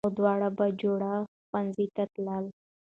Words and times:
او 0.05 0.09
دواړه 0.19 0.47
بهجوړه 0.57 1.13
ښوونځي 1.47 1.87
ته 1.95 2.03
تللې 2.13 2.49